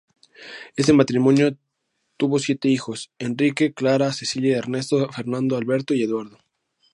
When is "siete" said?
2.39-2.67